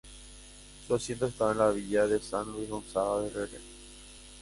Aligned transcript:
Su 0.87 0.95
asiento 0.95 1.27
estaba 1.27 1.51
en 1.51 1.57
la 1.59 1.69
Villa 1.69 2.07
de 2.07 2.19
San 2.19 2.51
Luis 2.51 2.67
Gonzaga 2.67 3.19
de 3.19 3.29
Rere. 3.29 3.59